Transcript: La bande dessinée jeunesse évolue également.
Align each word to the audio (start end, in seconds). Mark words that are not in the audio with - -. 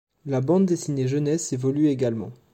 La 0.25 0.41
bande 0.41 0.65
dessinée 0.65 1.07
jeunesse 1.07 1.53
évolue 1.53 1.85
également. 1.85 2.31